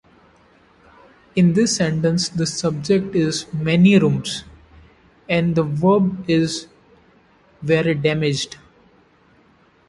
In 1.35 1.53
this 1.53 1.75
sentence, 1.75 2.27
the 2.29 2.47
subject 2.47 3.13
is 3.15 3.45
"many 3.53 3.99
rooms" 3.99 4.45
and 5.29 5.53
the 5.53 5.61
verb 5.61 6.27
is 6.27 6.65
"were 7.61 7.93
damaged". 7.93 8.57